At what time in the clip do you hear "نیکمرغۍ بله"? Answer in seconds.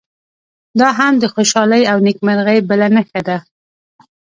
2.07-2.87